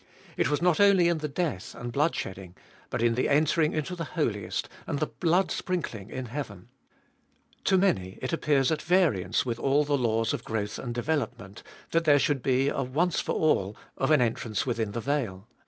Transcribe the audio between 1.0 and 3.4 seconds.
in the death and blood shedding, but in the